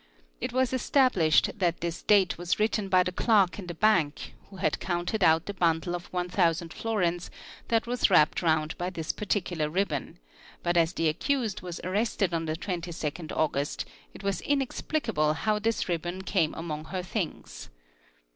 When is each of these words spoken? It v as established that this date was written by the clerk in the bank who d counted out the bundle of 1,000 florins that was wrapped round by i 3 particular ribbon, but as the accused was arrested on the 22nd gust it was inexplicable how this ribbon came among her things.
It 0.39 0.51
v 0.51 0.57
as 0.57 0.73
established 0.73 1.59
that 1.59 1.81
this 1.81 2.01
date 2.01 2.35
was 2.35 2.57
written 2.59 2.89
by 2.89 3.03
the 3.03 3.11
clerk 3.11 3.59
in 3.59 3.67
the 3.67 3.75
bank 3.75 4.33
who 4.49 4.57
d 4.57 4.67
counted 4.79 5.23
out 5.23 5.45
the 5.45 5.53
bundle 5.53 5.93
of 5.95 6.07
1,000 6.11 6.73
florins 6.73 7.29
that 7.67 7.85
was 7.85 8.09
wrapped 8.09 8.41
round 8.41 8.75
by 8.79 8.87
i 8.87 8.89
3 8.89 9.03
particular 9.15 9.69
ribbon, 9.69 10.17
but 10.63 10.75
as 10.75 10.93
the 10.93 11.07
accused 11.07 11.61
was 11.61 11.79
arrested 11.83 12.33
on 12.33 12.45
the 12.45 12.55
22nd 12.55 13.29
gust 13.51 13.85
it 14.15 14.23
was 14.23 14.41
inexplicable 14.41 15.35
how 15.35 15.59
this 15.59 15.87
ribbon 15.87 16.23
came 16.23 16.55
among 16.55 16.85
her 16.85 17.03
things. 17.03 17.69